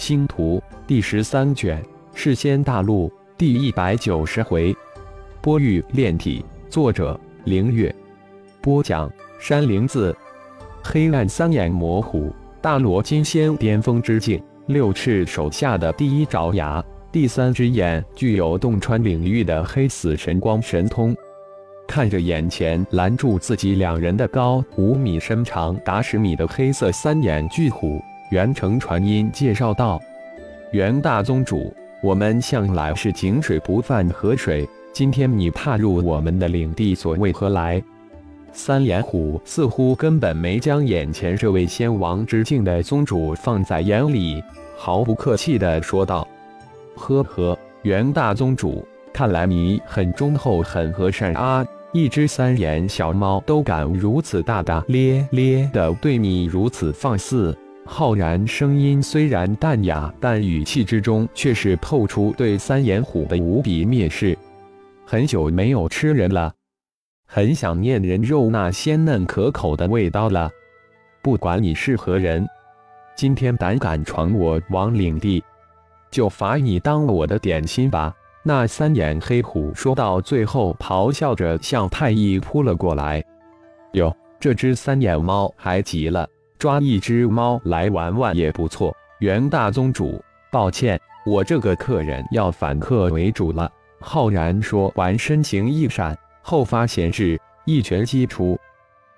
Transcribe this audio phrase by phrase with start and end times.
[0.00, 1.78] 星图第十三卷，
[2.14, 4.74] 世仙大陆第一百九十回，
[5.42, 7.94] 波玉炼体，作者凌月，
[8.62, 10.16] 播讲山灵子。
[10.82, 12.32] 黑暗三眼魔虎，
[12.62, 16.82] 大罗金仙巅峰之境，六翅手下的第一爪牙，
[17.12, 21.14] 第三只眼具有洞穿领域的黑死神光神通。
[21.86, 28.00] 看着眼前拦住自己两人的高五米、身长达十米的黑色三眼巨虎，
[28.30, 30.00] 元成传音介绍道
[30.70, 37.82] ：“元大宗主，我们向来是井水不犯河水，今天你踏入我们的领地，所为何来？”
[38.52, 44.40] 三眼虎似乎根本没将眼前这位仙王之境的宗主放在眼里，
[44.76, 46.26] 毫不客气地说道
[46.94, 57.56] ：“呵呵，元大宗主，看来你很忠厚，很和善啊。”一只三眼小猫都敢如此大大咧咧的对你如此放肆，
[57.92, 64.38] 浩然声音虽然淡雅，但语气之中却是透出对三眼虎的无比蔑视。
[65.04, 66.54] 很久没有吃人了，
[67.26, 70.48] 很想念人肉那鲜嫩可口的味道了。
[71.20, 72.46] 不管你是何人，
[73.16, 75.42] 今天胆敢闯我王领地，
[76.12, 78.14] 就罚你当我的点心吧。
[78.44, 83.22] 那三眼黑虎说到最后，咆哮着向太一扑了过来。
[83.94, 86.26] 哟，这只三眼猫还急了，
[86.60, 88.94] 抓一只猫来玩玩也不错。
[89.20, 90.22] 袁大宗主，
[90.52, 93.72] 抱歉，我这个客人要反客为主了。
[93.98, 98.58] 浩然说完，身形一闪，后发闲事，一拳击出，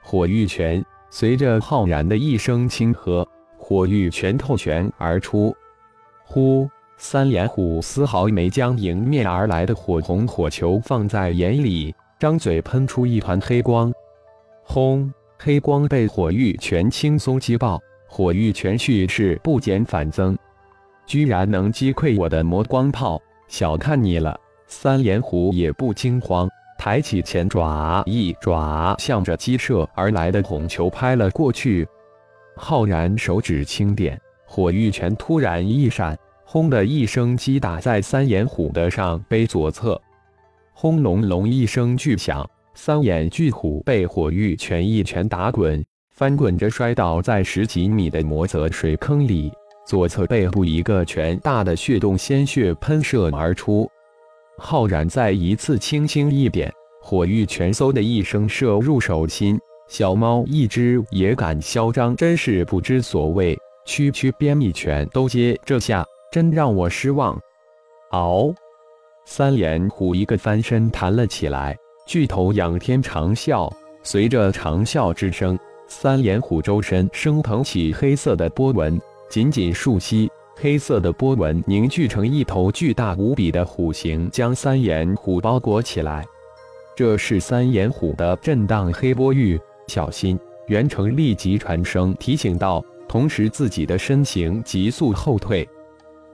[0.00, 0.84] 火玉拳。
[1.10, 3.26] 随着浩然的一声轻喝，
[3.58, 5.52] 火玉拳透拳而出，
[6.24, 6.70] 呼。
[6.96, 13.92] 三眼虎丝毫没将迎面而来的火红火球放在眼里，张嘴喷出一团黑光。
[14.62, 15.12] 轰！
[15.38, 20.36] 黑光被火玉拳轻松击爆，火玉拳蓄势不减反增，
[21.06, 24.38] 居然能击溃我的魔光炮，小看你了。
[24.66, 31.86] 三眼虎也不惊慌，抬起前爪，一爪向着击射而来的红球拍了过去。
[32.56, 36.16] 浩然手指轻点，火玉拳突然一闪。
[36.46, 40.00] 轰的一声，击打在三眼虎的上背左侧，
[40.72, 49.52] 轰隆隆一声巨响，三眼巨虎被火玉拳一拳打滚，翻滚着摔倒在十几米的魔泽水坑里，
[49.86, 53.88] 左侧背部一个拳大的血洞，鲜血喷射而出。
[54.58, 59.58] 浩然再一次轻轻一点，火玉拳嗖的一声射入手心，
[59.88, 63.56] 小猫一只也敢嚣张，真是不知所谓。
[63.86, 66.04] 区区边一拳都接这下。
[66.32, 67.38] 真让我失望！
[68.10, 68.52] 嗷！
[69.24, 71.76] 三眼虎一个翻身弹了起来，
[72.06, 73.70] 巨头仰天长啸。
[74.02, 79.00] 随着长啸之声，三眼虎周身升腾起黑色的波纹，
[79.30, 86.24] 紧紧束吸，黑色的波纹凝聚成一头巨大无比的虎形，将三眼虎包裹起来。
[86.94, 90.38] 这是三眼虎的震荡黑波玉，小心！
[90.68, 95.68] 袁成立即传声提醒道，同时自己的身形急速后退。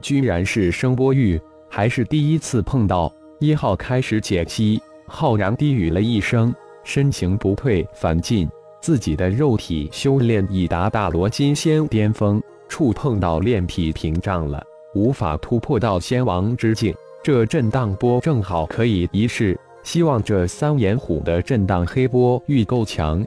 [0.00, 3.12] 居然是声波玉，还是第一次碰到。
[3.38, 8.48] 一号开始解析，浩然低语了一声，身形不退反进，
[8.80, 14.62] 自己的肉体修炼已达大罗金仙巅峰，触碰到炼体屏障了，
[14.94, 16.94] 无法突破到仙王之境。
[17.22, 23.24] 这震荡波正好可以一试，希望这三眼虎的震荡黑波玉够强。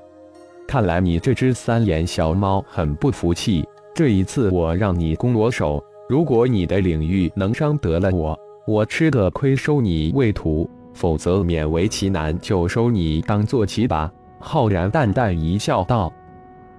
[0.67, 5.83] 看来你这只三眼小猫很不服气，这一次我让你攻我手。
[6.07, 14.11] 如果你的领域能伤得了我，我吃个亏收你为徒；否则勉为其难就收你当坐骑吧。
[14.39, 16.11] 浩然淡淡一笑，道：“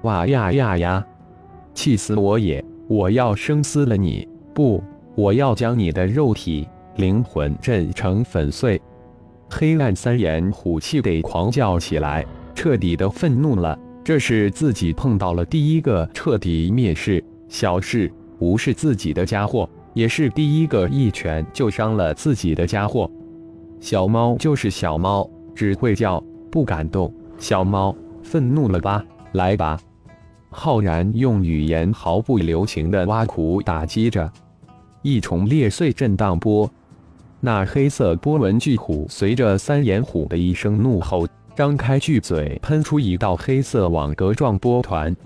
[0.03, 1.06] 哇呀呀呀，
[1.75, 2.65] 气死我也！
[2.88, 4.26] 我要生撕了你！
[4.54, 4.82] 不，
[5.15, 6.66] 我要将你的肉体、
[6.97, 8.81] 灵魂震成粉碎！”
[9.50, 13.78] 黑暗三眼虎气得狂叫起来，彻底的愤怒了。
[14.03, 18.10] 这是自己碰到了第一个彻底蔑视小事。
[18.38, 23.10] 无视自己的家伙，也是第一个一拳就伤了自己的家伙。
[23.80, 27.12] 小猫就是小猫，只会叫，不敢动。
[27.38, 29.04] 小猫愤怒了吧？
[29.32, 29.80] 来吧！
[30.50, 34.30] 浩然用语言毫不留情的挖苦打击着，
[35.03, 36.71] 一重裂碎震荡波。
[37.41, 41.26] 那黑色波纹巨虎随着三眼虎的一声怒吼，
[41.56, 45.16] 张开巨嘴，喷出一道黑色网格状波团。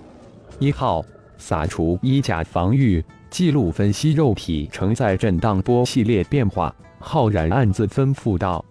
[0.59, 1.05] 一号。
[1.37, 6.75] 撒除衣甲防御，记录分析肉体承载震荡波系列变化。
[7.07, 8.65] 浩然暗自吩咐道：“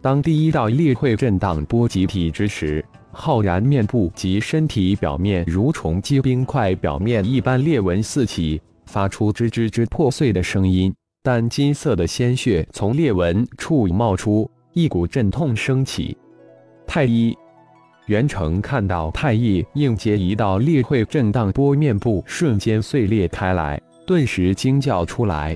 [0.00, 2.82] 当第一道裂会震荡波集体之时，
[3.12, 10.92] 浩然面部及身体表面如重击冰块表面一般裂纹四起，发出吱吱吱破碎的声音。
[11.22, 16.16] 但金色的鲜血从裂纹处冒出，一股阵痛升起。
[16.86, 17.36] 太医
[18.06, 25.54] 袁成看到太医应接一道裂会震荡波，面部瞬间碎裂开来，顿时惊叫出来。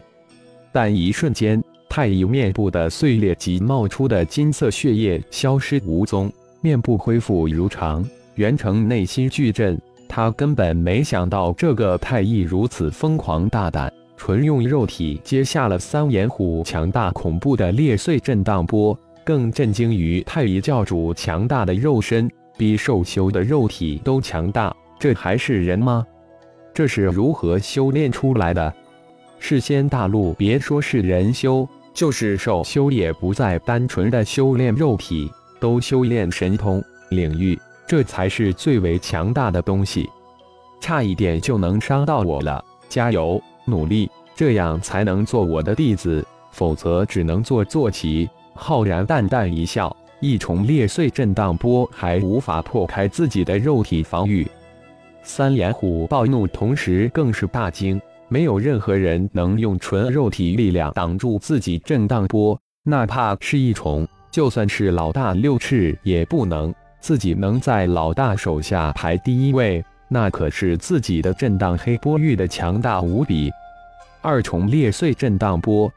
[0.73, 8.09] 但一瞬间，太乙面部的碎裂及冒出的金色血液消失无踪，面部恢复如常。
[8.37, 9.77] 袁成内心巨震，
[10.09, 13.93] 他根本没想到这个太乙如此疯狂大胆。
[14.17, 24.73] 纯用肉体接下了三眼虎强大恐怖的裂碎震荡波，更震惊于太乙教主强大的肉身，比兽修的肉体都强大。
[24.97, 26.07] 这还是人吗？
[26.73, 28.73] 这是如何修炼出来的？
[29.41, 40.09] 世仙大陆，别说是人修，就是兽修，也不再单纯的修炼肉体，都修炼神通领域，这才是最为强大的东西。
[40.81, 43.41] 差一点就能伤到我了，加油！
[43.67, 48.29] 努力，这样才能做我的弟子，否则只能做坐骑。
[48.55, 54.47] 浩然淡淡一笑，一重裂碎震荡波还无法破开自己的肉体防御。
[55.23, 58.01] 三眼虎暴怒，同时更是大惊。
[58.31, 66.73] 没有任何人能用纯肉体力量挡住自己震荡波，哪怕是一重，就算是老大六翅也不能。
[67.01, 73.51] 自己能在老大手下排第一位，那可是自己的震荡黑波域的强大无比。
[74.21, 75.91] 二重裂碎震荡波，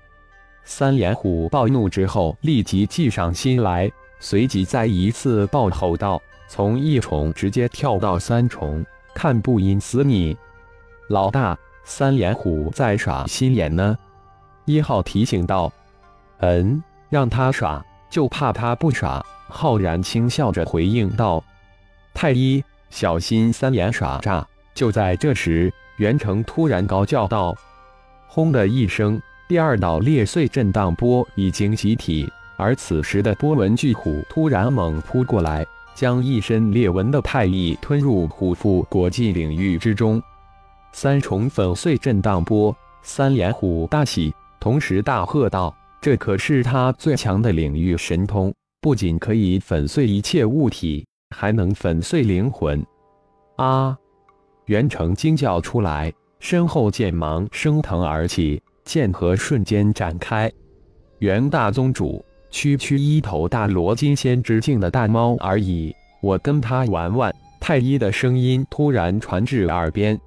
[0.64, 8.84] 三眼虎暴怒之后立即计上心来，随即再一次暴吼道：“从一重直接跳到三重，
[9.14, 10.36] 看不阴死你！”
[11.10, 13.98] 老大，三眼虎在耍心眼呢。
[14.66, 15.72] 一号提醒道
[16.40, 21.44] ：“嗯，让他耍，就怕他不耍。”浩然轻笑着回应道
[22.14, 27.56] ：“太医，小心三眼耍诈。”就在这时，袁成突然高叫道。
[28.28, 32.28] 轰的一声，第二道裂碎震荡波已经集体，
[32.58, 35.64] 而此时的波纹巨虎突然猛扑过来，
[35.94, 40.20] 将一身裂纹的太医吞入虎腹国际领域之中。
[40.94, 51.04] 三重粉碎震荡波，三眼虎大喜，同时大喝道：“这可是他最强的领域神通，不仅可以粉碎一切物体，
[51.36, 52.86] 还能粉碎灵魂！”
[53.58, 53.98] 啊！
[54.68, 56.14] 袁成惊叫出来。
[56.40, 60.52] 身后剑芒升腾而起，剑河瞬间展开。
[61.20, 67.34] 袁大宗主，区区一头大罗金仙之境的大猫而已，我跟他玩玩。
[67.62, 70.20] 太一的声音突然传至耳边。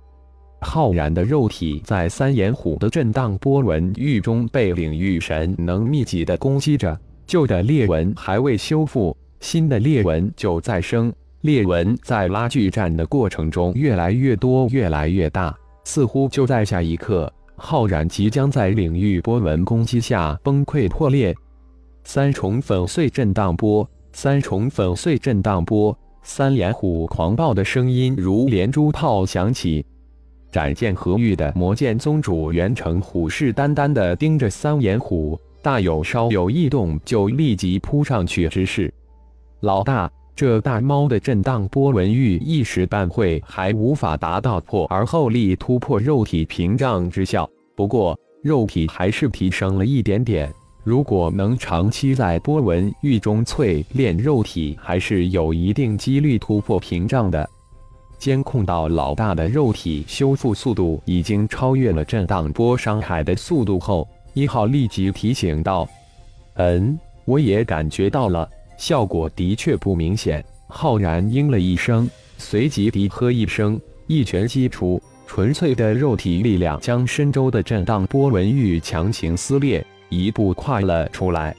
[0.61, 11.13] 浩然的肉体在三眼虎的震荡波纹域中被领域神能密集的攻击着，旧的裂纹还未修复，新的裂纹就再生。
[11.43, 15.55] 裂纹在拉锯战的过程中越来越多，越来越大。
[15.85, 21.33] 似乎就在下一刻，浩然即将在领域波纹攻击下崩溃破裂。
[22.03, 29.85] 三重粉碎震荡波，三重粉碎震荡波，三眼虎狂暴的声音如连珠炮响起。
[30.57, 38.91] 斩剑合域的魔剑宗主袁成虎视眈眈地盯着三眼虎，大有稍有异动就立即扑上去之势。
[39.61, 40.11] 老大。
[40.35, 50.53] 这大猫的震荡波纹域一时半会还无法达到破而后立突破肉体屏障之效，不过肉体还是提升了一点点。
[50.85, 57.49] 如果能长期在波纹域中淬炼肉体，还是有一定几率突破屏障的。
[58.19, 65.89] 监控到老大的肉体修复速度已经超越了震荡波伤害的速度后，一号立即提醒道
[66.55, 70.45] ：“嗯，我也感觉到了。”效果的确不明显。
[70.69, 72.07] 浩然应了一声，
[72.37, 81.57] 随即低喝一声，一拳击出，纯粹的肉体力量将深州的震荡波纹域强行撕裂，一步跨了出来。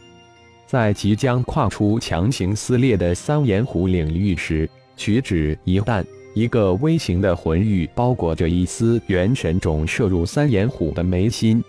[0.67, 6.05] 在即将跨出强行撕裂的三眼虎领域时，取指一弹，
[6.37, 11.63] 一个微型的魂玉包裹着一丝元神种射入三眼虎的眉心。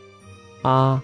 [0.61, 1.03] 啊！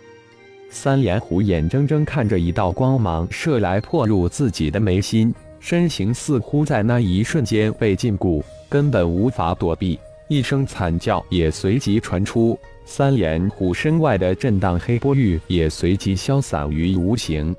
[0.68, 9.99] 三眼虎眼睁睁看着一道光芒射来，破入自己的眉心，身形似乎在那一瞬间被禁锢，根本无法躲避。
[10.28, 17.56] 一声惨叫也随即传出，三眼虎身外的震荡黑波域也随即消散于无形。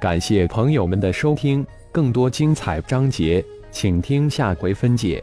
[0.00, 5.22] 感谢朋友们的收听，更多精彩章节，请听下回分解。